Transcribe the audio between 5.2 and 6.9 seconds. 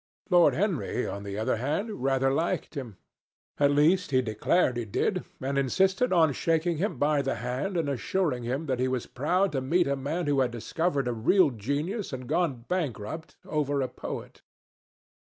and insisted on shaking